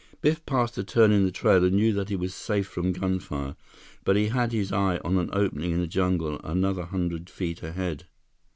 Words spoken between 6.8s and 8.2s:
hundred feet ahead.